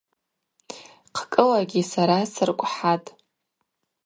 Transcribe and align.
Хъкӏылагьи 1.17 1.81
сара 1.91 2.17
сыркӏвхӏатӏ. 2.33 3.09